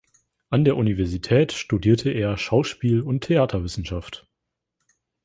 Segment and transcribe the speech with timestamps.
[0.49, 4.25] An der Universität studierte er Schauspiel- und Theaterwissenschaft.